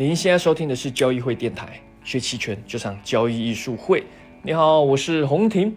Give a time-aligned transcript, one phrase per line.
[0.00, 4.02] 您现在收听的是交易会电台，学期权就上交易艺术会。
[4.40, 5.76] 你好，我是洪婷。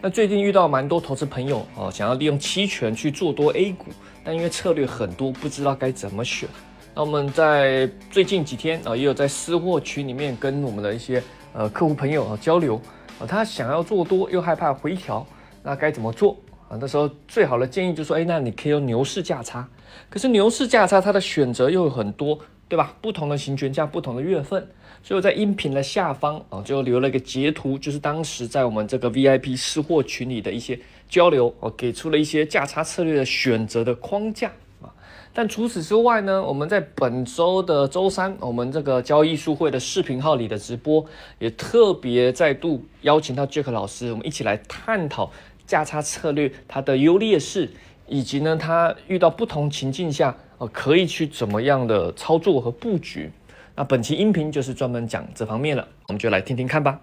[0.00, 3.86] 那最近遇到蛮多投资朋友哦，想要利用期权去做多 A 股，
[4.24, 6.48] 但因为策略很多，不知道该怎么选。
[6.92, 11.22] 那我们在最近几天啊，也有在私货群里面跟我们的一些
[11.52, 12.82] 呃客户朋友啊交流
[13.20, 15.24] 啊，他想要做多又害怕回调，
[15.62, 16.36] 那该怎么做
[16.68, 16.76] 啊？
[16.80, 19.64] 那时候最好的建议就是说，哎，那你可以用牛市价差。
[20.10, 22.36] 可是牛市价差它的选择又有很多。
[22.72, 22.96] 对吧？
[23.02, 24.66] 不同的行权价，不同的月份，
[25.02, 34.50] 所以我在音频的下方啊，就留了一个截图，就是当时在我们这个 VIP 试货群里的一些交流，我给出了一些价差策略的选择的框架
[34.80, 34.88] 啊。
[35.34, 41.04] 但除此之外呢，我们在本周的周三，我们这个交易术会的视频号里的直播，
[41.40, 45.30] 也特别再度邀请到 Jack 老师，我们一起来探讨
[45.66, 47.68] 价差策略它的优劣势，
[48.08, 50.34] 以及呢，它遇到不同情境下。
[50.66, 53.30] 可以去怎么样的操作和布局？
[53.74, 57.00] 那本期音频就是专门讲这方面了，我们就来听听看吧。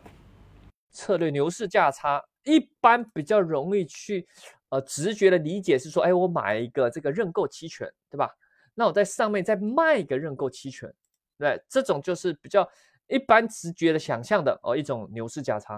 [0.92, 4.28] 策略牛市价差一般比较容易去
[4.70, 8.30] 呃直觉的理解是说，哎，我买一个这个认购期权，对吧？
[8.76, 10.92] 那我在上面再卖一个认购期权，
[11.38, 12.68] 对，这种就是比较
[13.08, 15.76] 一般直觉的想象的哦一种牛市价差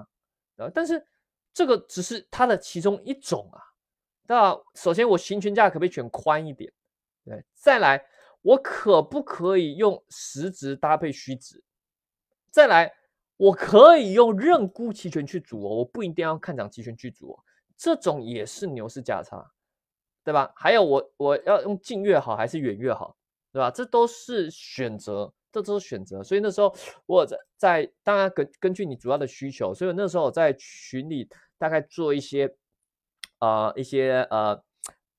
[0.57, 0.69] 啊。
[0.73, 1.03] 但是
[1.53, 3.59] 这个只是它的其中一种啊。
[4.27, 6.71] 那首先我行权价可不可以选宽一点？
[7.23, 8.03] 对，再来，
[8.41, 11.63] 我可不可以用实值搭配虚值？
[12.49, 12.91] 再来，
[13.37, 17.39] 我可以用认沽期权去组哦，我不一定要看涨期权去组哦，
[17.77, 19.51] 这种也是牛市价差，
[20.23, 20.51] 对吧？
[20.55, 23.15] 还有，我我要用近月好还是远月好，
[23.53, 23.69] 对吧？
[23.69, 26.23] 这都是选择，这都是选择。
[26.23, 26.75] 所以那时候
[27.05, 32.55] 我在在，当然根根据你主要的需求，所以那时候我在群里大概做一些，
[33.39, 34.63] 呃，一些呃。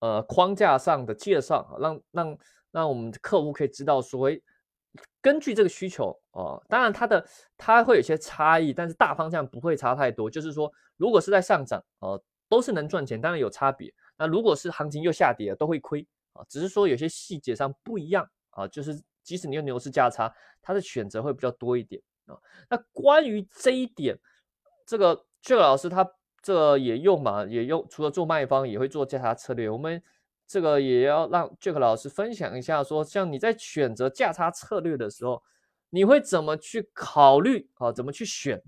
[0.03, 2.39] 呃，框架上的介绍，让让
[2.72, 4.28] 让我们客户可以知道说，
[5.20, 7.25] 根据这个需求哦，当然它的
[7.56, 10.28] 它会有些差异，但是大方向不会差太多。
[10.28, 13.94] 就是说，如果是在上涨哦，都是能赚钱，当然有差别。
[14.16, 18.66] 那如果是行情又下跌，都会亏啊，只是说有些细节上不一样啊。
[18.66, 22.37] 就是即使你用牛市价差，它的选择会比较多一点啊。
[22.69, 24.19] 那关于这一点，
[24.84, 26.04] 这个这个老师他。
[26.42, 27.86] 这也用嘛，也用。
[27.88, 29.70] 除了做卖方，也会做价差策略。
[29.70, 30.03] 我们
[30.47, 35.42] 这个也要让 Jack 老师分享一下，说像你在选择价差策略的时候，
[35.91, 37.92] 你会怎么去考虑啊？
[37.92, 38.60] 怎么去选？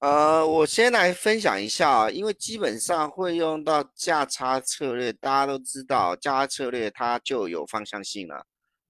[0.00, 8.46] 呃，我先来分享一下啊，因为基本上会用到价差策略，大家都知道，价差策略它就有方向性了。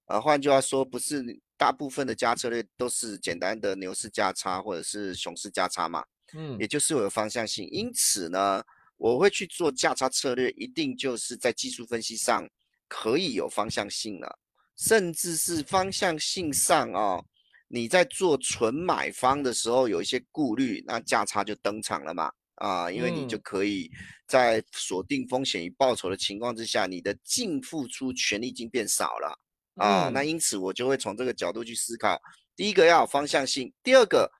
[0.06, 1.40] 呃，换句话说，不是。
[1.60, 7.68] 大部分的加策略都是简单的牛市价差或者是熊市价差嘛，嗯，也就是有方向性。
[7.70, 8.64] 因此呢，
[8.96, 12.48] 我会去做价差策略，一定就是在技术分析上
[12.88, 14.38] 可以有方向性了，
[14.78, 17.22] 甚至是方向性上啊，
[17.68, 23.90] 你在做纯买方的时候有一些顾虑，那价差就登场了嘛，啊，因为你就可以
[24.26, 29.38] 在锁定风险与报酬的情况之下，你的净付出权利金变少了。
[29.80, 32.20] 啊，那因此我就会从这个角度去思考。
[32.54, 34.30] 第一个要有方向性，第二个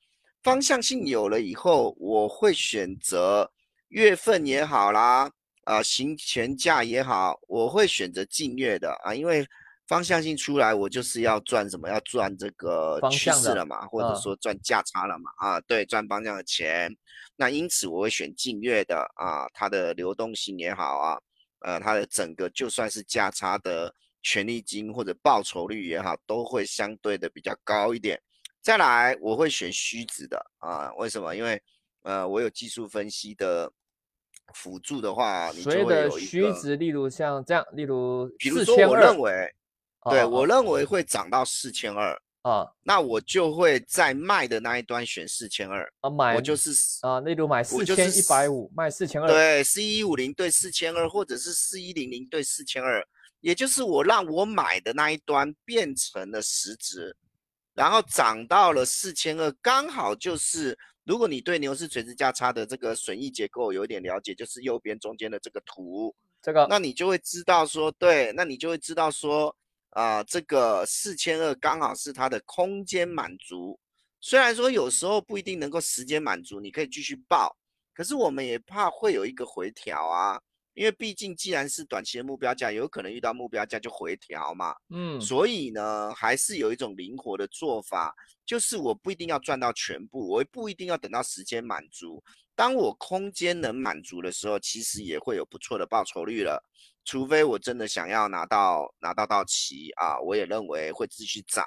[0.43, 3.51] 方向性有了以后，我会选择
[3.89, 5.31] 月份也好啦，
[5.65, 9.47] 啊，行权价也好，我会选择近月的啊，因为
[9.89, 11.89] 方向性出来，我就是要赚什么？
[11.89, 15.31] 要赚这个趋势了嘛，或者说赚价差了嘛？
[15.39, 16.95] 啊，对，赚方向的钱。
[17.37, 21.19] 那因此我会选近月的啊，它的流动性也好啊，
[21.61, 23.95] 呃，它的整个就算是价差的。
[24.23, 28.21] 权利金或者报酬率也好，都会相对的比较高一点。
[28.63, 30.93] 再来，我会选虚值的啊？
[30.97, 31.35] 为什么？
[31.35, 31.61] 因为
[32.03, 33.73] 呃，我有技术分析的
[34.53, 39.51] 辅助的话，所谓的虚值，例如像这样，例如比如说我认为，
[40.11, 46.71] 对我认为会涨到四千二啊，那我就会在卖的那一端选四千二啊，买我就是
[47.01, 53.03] 啊，例如买四千一百五，卖四千二，对，四一五零对四千二，或者是四一零零对四千二。
[53.41, 57.17] 也就是我让我买的那一端变成了实值，
[57.75, 69.55] 然后涨到了四千二，刚好就是如果你对牛市垂直价差的这个损益结构有点了解，就是右边中间的这个图，这个，那你就会知道说，对，那你就会知道说，
[69.91, 73.79] 啊，这个四千二刚好是它的空间满足，
[74.21, 77.57] 虽然说有时候不一定能够时间满足，你可以继续报，
[77.95, 80.41] 可是我们也怕会有一个回调啊。
[80.75, 84.75] 因为毕竟，既然是短期的目标价，有可能遇到目标价就回调嘛。
[84.91, 88.15] 嗯，所以呢，还是有一种灵活的做法，
[88.47, 92.23] 就是我不一定要赚到全部，我不一定要等到时间满足。
[92.55, 96.63] 当我空间能满足的时候，其实也会有不错的报酬率了。
[97.05, 101.65] 除非我真的想要拿到拿到到期啊，我也认为会继续涨，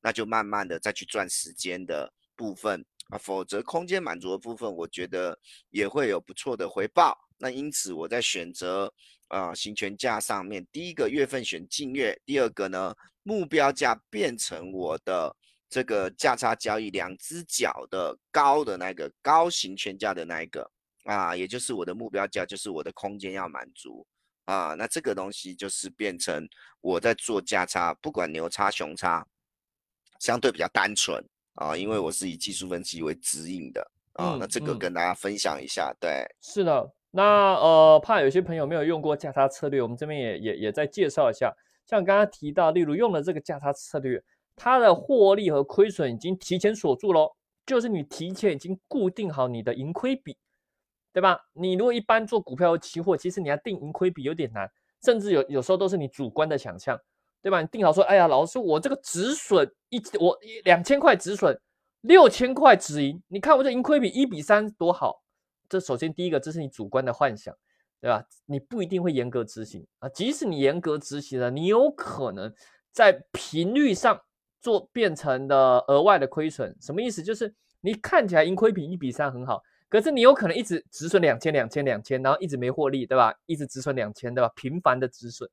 [0.00, 5.38] 那就慢慢的再去赚时间的部分啊，否则空间满足的部分，我觉得
[5.70, 7.16] 也会有不错的回报。
[7.38, 8.92] 那因此我在选择
[9.28, 15.34] 啊行权价上面，第一个月份选近月，第二个呢目标价变成我的
[15.68, 20.70] 这个价差交易两只脚的高的那个高行权价的那一个
[21.04, 24.06] 啊，也就是我的目标价，就是我的空间要满足
[24.44, 24.74] 啊。
[24.74, 26.46] 那这个东西就是变成
[26.82, 29.26] 我在做价差，不管牛差熊差，
[30.18, 31.24] 相对比较单纯
[31.60, 34.36] 啊，因为我是以技术分析为指引的啊。
[34.40, 36.90] 那这个跟大家分享一下，对，是的。
[37.10, 41.52] 那呃，怕有些朋友没有用过价差策略，我们这边也也也再介绍一下。
[41.86, 44.22] 像刚刚提到，例如用了这个价差策略，
[44.56, 47.30] 它的获利和亏损已经提前锁住喽，
[47.66, 50.38] 就是你提前已经固定好你的盈亏比，
[51.12, 51.38] 对吧？
[51.52, 54.70] 你如果一般做股票和期货，其实你要定盈亏比有点难，
[55.02, 56.98] 甚至有有时候都是你主观的想象，
[57.42, 57.60] 对吧？
[57.60, 61.58] 你定好说，哎呀，老师，我这个止损一我两千块止损，
[62.02, 65.22] 六千块止盈，你看我这盈亏比一比三多好。
[65.68, 67.54] 这首先第一个，这是你主观的幻想，
[68.00, 68.24] 对吧？
[68.46, 70.08] 你不一定会严格执行啊。
[70.08, 72.52] 即使你严格执行了，你有可能
[72.92, 74.20] 在频率上
[74.60, 76.76] 做变成的额外的亏损。
[76.80, 77.22] 什么意思？
[77.22, 83.32] 就是你看起来盈亏比一比三很好，可是你有可能一直止损两千、两千、两千，然后一直没获利，对吧？
[83.46, 84.52] 一直止损两千，对吧？
[84.56, 85.48] 频繁的止损，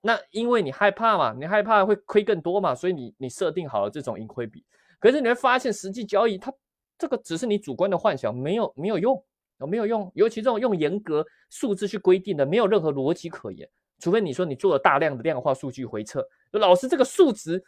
[0.00, 4.64] 那因为你害怕嘛，你害怕会亏更多嘛，所以你你设定好了这种盈亏比，
[5.00, 6.52] 可是你会发现实际交易它。
[6.96, 9.24] 这个只是你主观的幻想，没有没有用，
[9.60, 10.10] 有没有用？
[10.16, 13.68] 尤其这种用严格数字去规定的，没有任何逻辑可言。
[14.00, 17.62] 除非你说你做了大量的量化数据回测，老师这个数值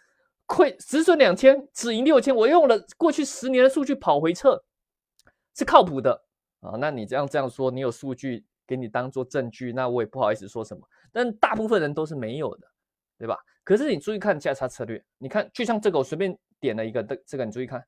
[0.46, 4.60] 亏止损两千，止盈六千，我用了过去十年的数据跑回测，
[5.54, 6.24] 是靠谱的
[6.58, 6.72] 啊。
[6.78, 10.82] 那你这样这样说，你有数据给你当做证据，那我也不好意思说什么。
[11.12, 12.66] 但大部分人都是没有的，
[13.18, 13.36] 对吧？
[13.64, 17.84] 可是你注意看价差策略，你看就像这个，我随便点了一个，这这个你注意看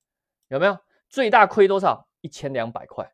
[0.49, 0.79] 有没有？
[1.09, 2.07] 最大亏多少？
[2.21, 3.05] 一千两百块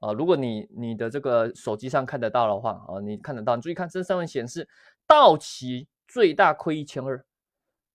[0.00, 0.12] 啊！
[0.12, 4.68] 如果你你的这个手机上看得到的话啊，你看得到，你注意看这上面显示，
[5.06, 7.24] 到期最大亏一千二，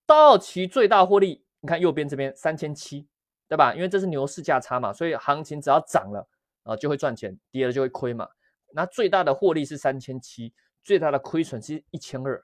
[0.06, 3.08] 到期最大获利，你看右边这边三千七，
[3.48, 3.74] 对吧？
[3.76, 6.28] 因为这是牛市价差嘛，所以行情只要涨了
[6.64, 8.28] 啊就会赚钱，跌了就会亏嘛。
[8.74, 10.52] 那最大的获利是三千七，
[10.84, 12.44] 最大的亏损是一千二，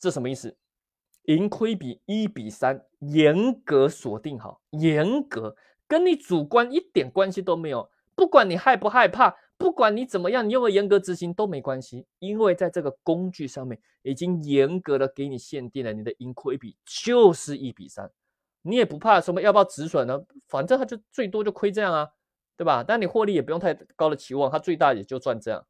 [0.00, 0.56] 这什么意思？
[1.24, 5.56] 盈亏比一比三，严格锁定好，严格。
[5.88, 18.10] 跟你主观一点关系都没有，不管你害不害怕，不管你怎么样，你有没有严格执行都没关系，因为在这个工具上面已经严格的给你限定了，你的盈亏比就是一比三，
[18.62, 20.20] 你也不怕什么要不要止损呢？
[20.48, 22.08] 反正它就最多就亏这样啊，
[22.56, 22.84] 对吧？
[22.86, 25.64] 但你获利也不用太高的期望，它最大也就赚这样，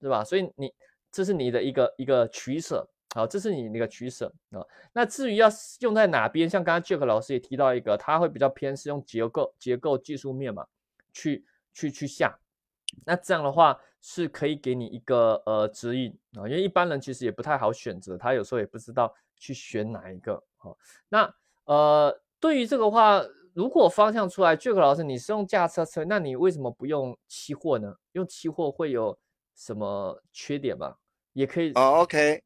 [0.00, 0.24] 对吧？
[0.24, 0.72] 所以你
[1.10, 2.88] 这是你的一个一个取舍。
[3.14, 4.60] 好，这是你那个取舍啊。
[4.92, 5.48] 那至于要
[5.80, 10.66] 用在哪边，像刚刚 Jack 老师也提到一个，他会比较偏是用结构、结构技术面嘛，
[11.10, 11.42] 去
[11.72, 12.38] 去去下。
[13.06, 20.42] 那这样的话是可以给你一个呃指引啊，因为一般人其实也不太好选择，他有时候也不知道去选哪一个。
[20.58, 20.76] 好，
[21.08, 21.34] 那
[21.64, 23.22] 呃对于这个话，
[23.54, 27.96] 如果方向出来，Jack 老师你是用驾车车，那你为什么不用期货呢？
[28.12, 29.18] 用期货会有
[29.58, 30.94] 什么缺点吗？
[31.32, 32.40] 也可以哦，OK。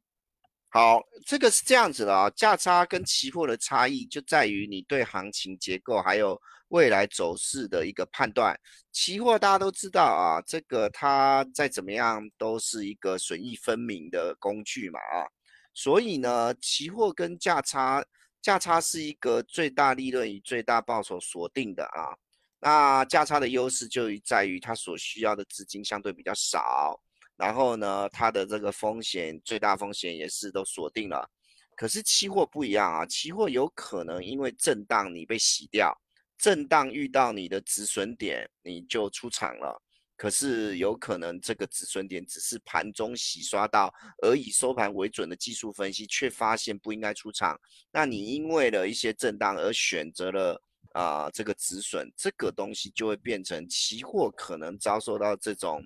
[0.70, 8.58] 好，这个是这样子的啊，价差跟期货的差异就在于你对行情结构还有未来走势的一个判断。
[8.90, 15.28] 期货大家都知道啊，这个它再怎么样都是一个损益分明的工具嘛啊，
[15.74, 18.02] 所以呢，期货跟价差，
[18.40, 22.16] 价差是一个最大利润与最大报酬锁定的啊，
[22.62, 26.98] 那价差的优势就在于它所需要的资金相对比较少。
[27.34, 31.28] 然后呢，它的这个风险最大风险也是都锁定了，
[31.74, 35.92] 可是期货不一样啊，期货有可能因为震荡你被洗掉，
[36.38, 39.82] 震荡遇到你的止损点你就出场了，
[40.16, 43.92] 可是有可能这个止损点只是盘中洗刷到，
[44.22, 47.58] 而以收盘为准的技术分析却发现不应该出场，
[47.90, 50.62] 那你因为了一些震荡而选择了
[50.92, 55.82] 啊这个止损，这个东西就会变成期货可能遭受到这种。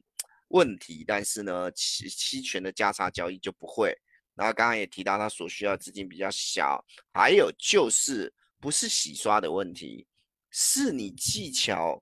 [0.50, 3.93] 问题，但是呢，期期权的价差交易就不会。
[4.37, 6.81] 然后刚刚也提到，它所需要资金比较小，
[7.12, 10.07] 还有就是不是洗刷的问题，
[10.53, 12.00] 是你技巧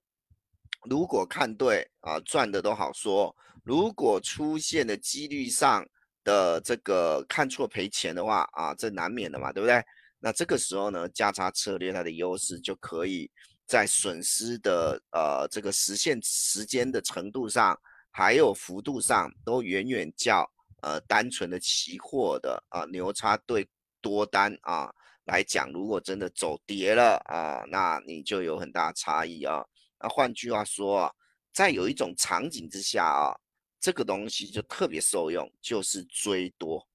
[0.83, 3.35] 如果看对啊，赚的都好说；
[3.65, 5.83] 如果出现的几率上
[6.23, 9.83] 的这个看错赔钱的话啊，这难免的嘛，对不对？
[10.25, 13.31] 那这个时候呢，价差策略它的优势就可以
[13.67, 17.79] 在损失的呃这个实现时间的程度上。
[18.17, 20.49] 还有幅度上都远远较
[20.83, 23.69] 呃单纯的期货的啊牛叉对
[24.01, 24.89] 多单啊
[25.25, 29.65] 来讲，如果真的走跌了啊，那你就有很大差异啊。
[29.99, 31.13] 那换句话说啊，
[31.53, 33.35] 在有一种场景之下啊，
[33.81, 36.87] 这个东西就特别受用，就是追多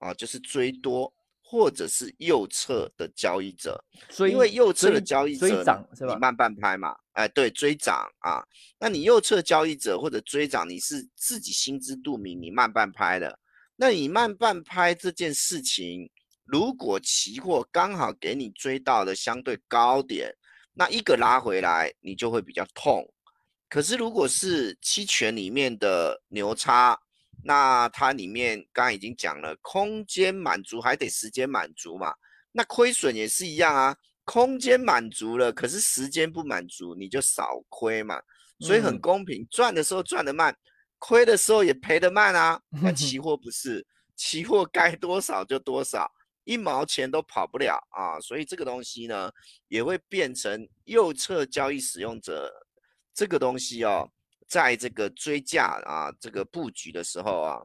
[0.00, 1.12] 啊，就是追多。
[1.52, 3.78] 或者是右侧的交易者，
[4.08, 5.46] 所以因为右侧的交易者
[6.00, 8.42] 你慢半拍嘛，哎，对，追涨啊，
[8.78, 13.38] 那你右侧交易者或者追涨，你是自己心知肚明，你慢半拍的，
[13.76, 16.08] 那你慢半拍这件事情，
[16.46, 20.34] 如果期货刚好给你追到的相对高点，
[20.72, 23.06] 那一个拉回来你就会比较痛，
[23.68, 26.98] 可是如果是期权里面的牛叉。
[27.44, 32.14] 那它里面刚刚已经讲了，空间满足还得时间满足嘛。
[32.52, 38.20] 那亏损也是一样啊，空间满足了，可是时间不满足，你就少亏嘛。
[38.60, 40.56] 所以很公平，赚的时候赚得慢，
[40.98, 42.60] 亏的时候也赔得慢啊。
[42.82, 43.84] 那期货不是，
[44.14, 46.08] 期货该多少就多少，
[46.44, 48.20] 一毛钱都跑不了啊。
[48.20, 49.32] 所以这个东西呢，
[49.68, 52.52] 也会变成右侧交易使用者
[53.12, 54.08] 这个东西哦。
[54.52, 57.62] 在这个追价啊，这个布局的时候啊，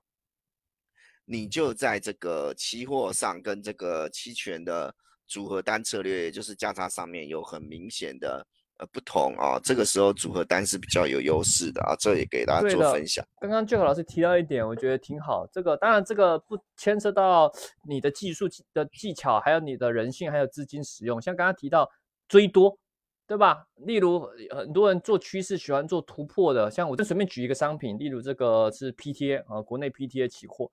[1.26, 4.96] 你就在这个期货上跟这个期权的
[5.28, 9.60] 组合单策略，也就是价差上面有很明显的呃不同啊。
[9.62, 13.22] 这个时候组合单是比较有优势的啊，这也给大家做分享。
[13.42, 15.46] 刚刚俊和老师提到一点，我觉得挺好。
[15.52, 17.52] 这个当然这个不牵涉到
[17.86, 21.22] 你的技术的技巧，还有你的人性，还有资金使用。
[21.22, 21.92] 像刚刚提到
[22.30, 22.80] 追多。
[23.28, 23.66] 对吧？
[23.76, 30.72] 例如很多人做趋势喜欢做突破的，像我就随便举一个商品，例如这个是 PTA 啊，国内 PTA 期货，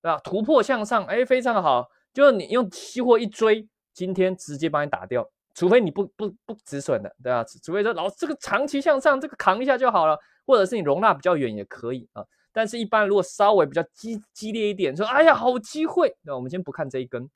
[0.00, 0.18] 对吧？
[0.22, 1.88] 突破向上，哎，非常好。
[2.14, 7.44] 就是你用期货一追，今天直接帮你打掉，除非你不不不止损的，对吧？
[7.62, 12.24] 除非说老这个长期向上，这个扛一下就好了，或者是你容纳比较远也可以啊。
[12.52, 17.28] 但是，一般如果稍微比较激激烈一点，说哎呀好机会，那我们先不看这一根。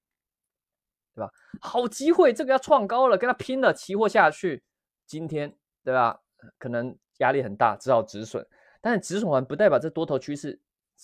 [1.20, 1.32] 对吧？
[1.60, 4.62] 好机会，这个要创高了，跟他拼了，期货下去，
[5.06, 6.18] 今天对吧？
[6.58, 8.46] 可能压力很大，只好止损。
[8.80, 10.58] 但是止损完不代表这多头趋势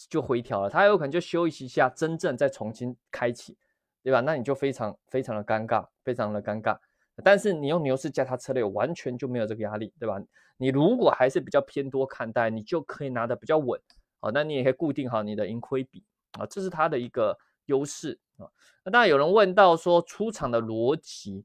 [0.08, 3.58] 就回调了，它有可能就休息一下，真正再重新开启，
[4.02, 4.20] 对吧？
[4.20, 6.78] 那你就非常非常的尴尬，非常的尴尬。
[7.22, 10.18] 但是你用牛市加它策略，完全就没有这个压力，对吧？
[10.56, 13.78] 你如果还是比较偏多看待，你就可以拿的比较稳，
[14.20, 16.02] 好，那你也可以固定好你的盈亏比
[16.38, 18.18] 啊，这是它的一个优势。
[18.38, 18.46] 啊，
[18.84, 21.44] 那当然有人问到说出场的逻辑，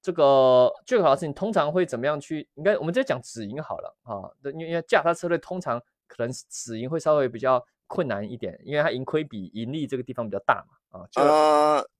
[0.00, 2.48] 这个最好老师你通常会怎么样去？
[2.54, 11.08] 应该我们直接讲止盈好了啊，因为因为价差策略通常可能止盈会稍微比较困难一点，因为它盈亏比盈利这个地方比较大嘛啊。
[11.16, 11.90] 呃，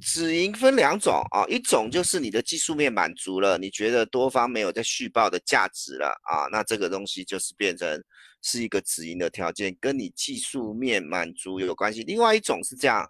[0.00, 8.02] 止盈分两种啊，一种就是你的技术面满足了，你觉得多方没有在续报的价值了啊，那这个东西就是变成
[8.42, 12.04] 是一个止盈的条件，跟你技术面满足有关系。
[12.04, 13.04] 另外一种是这样。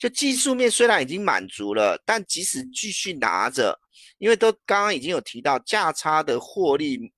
[0.00, 3.78] 就技术面虽然已经满足了，但即使继续拿着，
[4.16, 7.12] 因为都刚刚已经有提到价差的获利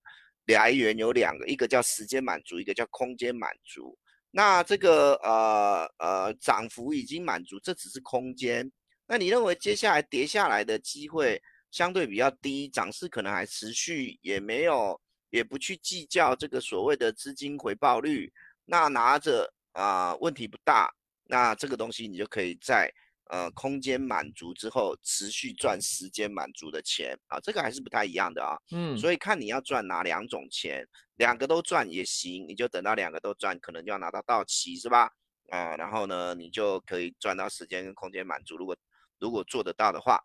[0.47, 3.97] 来源有两个，一个叫时间满足，一个叫空间满足。
[4.33, 8.69] 那这个呃呃涨幅已经满足，这只是空间。
[9.07, 18.33] 那你认为接下来跌下来的机会相对比较低，涨势可能还持续，也没有也不去计较这个所谓的资金回报率，
[18.65, 20.93] 那拿着啊问题不大。
[21.25, 22.93] 那这个东西你就可以在
[23.31, 28.57] 呃空间满足之后持续赚时间满足的钱啊，这个还是不太一样的啊。
[28.73, 30.87] 嗯，所以看你要赚哪两种钱，
[31.17, 35.11] 两个都赚也行，你就等到两个都赚，可能就要拿到到期是吧？
[35.51, 38.57] 啊，然后呢，你就可以赚到时间跟空间满足。
[38.57, 38.77] 如果
[39.19, 40.19] 如果做得到的话，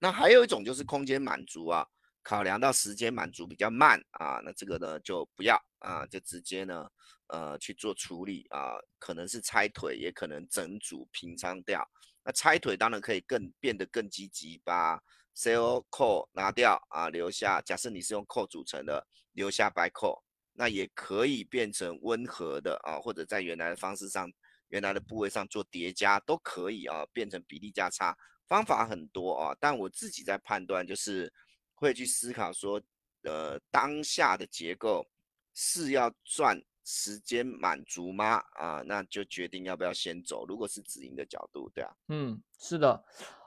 [0.00, 1.86] 那还有一种就是空间满足啊，
[2.26, 6.88] 考量到时间满足比较慢啊，那这个呢就不要啊，就直接呢。
[7.28, 11.84] 呃，去做处理啊，可能是拆腿，也可能整组平仓掉。
[12.24, 14.96] 那拆腿当然可以更变得更积极，把
[15.34, 17.60] sell call 拿掉啊，留下。
[17.62, 24.30] 假设你是用 call 组成的，留下 buy call，那也可以变成温和的啊，或者在原来的方式上，
[24.68, 28.16] 原来的部位上做叠加都可以啊，变成比例价差。
[28.46, 31.32] 方法很多啊，但我自己在判断就是
[31.76, 32.82] 会去思考说，
[33.22, 35.06] 呃，当下的结构
[35.54, 36.60] 是要赚。
[36.88, 38.36] 时间满足吗？
[38.52, 40.46] 啊，那就决定要不要先走。
[40.46, 43.02] 如果是止盈的角度，对啊，嗯，是的，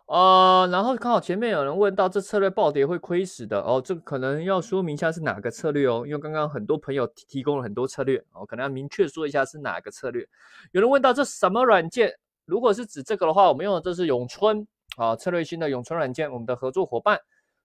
[0.08, 10.28] 呃，然后刚好前面有人问到这策略暴跌会亏死的哦，这个可能要说明一下是哪个策略哦，因为刚刚很多朋友提供了很多策略哦，可能要明确说一下是哪个策略。
[10.74, 12.14] 有人问到这什么软件？
[12.44, 14.68] 如果是指这个的话，我们用的这是永春
[14.98, 17.18] 啊，策略新的永春软件，我们的合作伙伴。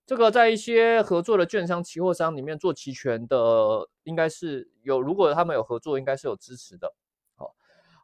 [0.07, 5.01] 这个在一些合作的券商、期货商里面做期权的，应该是有。
[5.01, 6.95] 如果他们有合作，应该是有支持的。
[7.37, 7.55] 好，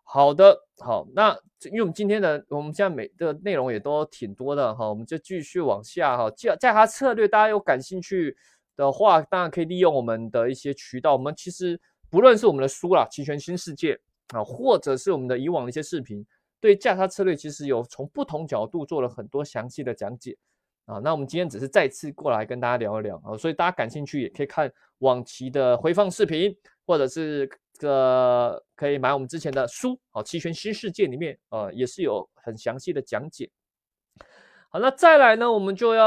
[0.02, 6.30] 好的，好，那因为我们今天的我们现在每的内容也都挺多的哈，我们就继续往下哈。
[6.30, 8.35] 价价差策略，大家有感兴趣
[8.76, 11.12] 的话，当然可以利用我们的一些渠道。
[11.12, 11.78] 我们其实
[12.09, 13.95] 不论是我们的书啦，《期权新世界》
[14.38, 16.26] 啊，或者是我们的以往的一些视频，
[16.61, 20.38] 对价差策略其实有从不同角度做了很多详细的讲解
[20.91, 20.99] 啊。
[21.03, 26.57] 那我们今天只是再次过来跟大家聊一聊啊，所以大家感兴趣也可以看往期的回放视频，
[26.87, 27.89] 或者是这。
[27.89, 33.51] 个可以买我们之前的书啊，《期权新世界》里面呃也是有很详细的讲解。
[34.69, 36.07] 好，那再来呢，我们就要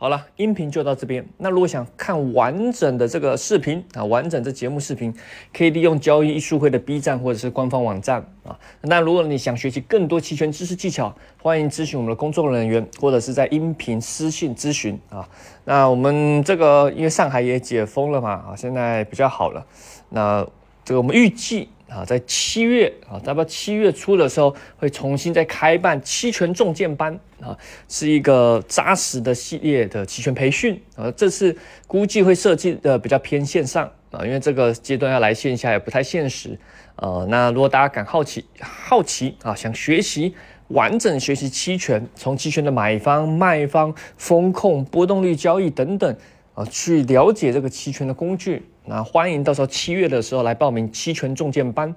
[0.00, 1.26] 好了，音频就到这边。
[1.38, 5.12] 那如果想看完整的这个视频啊，完整这节目视频，
[5.52, 8.56] 可以利用交易艺术会的 B 站或者是官方网站啊。
[8.82, 11.12] 那如果你想学习更多期权知识技巧，
[11.42, 15.28] 欢迎咨询我们的工作人员，或者是在音频私信咨询啊。
[15.64, 19.66] 那我们这个因为上海也解封了嘛啊，现在比较好了。
[20.10, 20.46] 那
[20.84, 27.56] 这个我们预计啊，在七月啊，大概七月初的时候会重新再开办期权重建班啊，
[27.88, 31.10] 是一个扎实的系列的期权培训啊。
[31.12, 36.58] 这次估计会设计的比较偏线上啊，因为这个阶段要来线下也不太现实
[36.96, 40.34] 呃，那如果大家感好奇好奇啊，想学习
[40.68, 46.14] 完整学习期权，从期权的买方、卖方、风控、波动率交易等等
[46.52, 48.62] 啊，去了解这个期权的工具。
[48.88, 51.94] 那欢迎到时候七月的时候来报名期权重建班，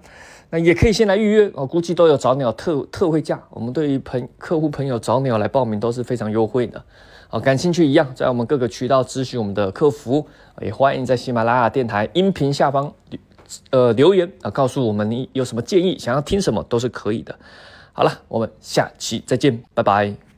[0.50, 3.42] 那也可以先来预约哦，估计都有早鸟特特惠价。
[3.50, 6.84] 我们对于朋客户朋友早鸟来报名都是非常优惠的。
[7.30, 10.28] 好，感兴趣一样，在我们各个渠道咨询我们的客服，
[10.62, 12.94] 也欢迎在喜马拉雅电台音频下方
[13.70, 17.34] 呃留言啊，告诉我们你有什么建议，想要听什么都是可以的。
[17.94, 20.31] 好了，我们下期再见，拜拜。